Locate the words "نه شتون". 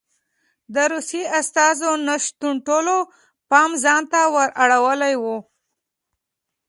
2.07-2.55